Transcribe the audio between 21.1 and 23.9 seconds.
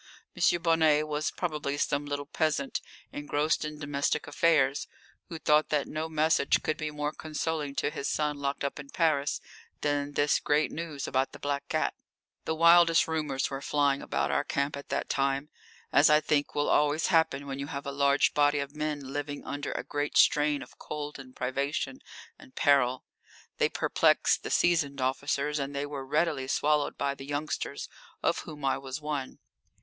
and privation and peril. They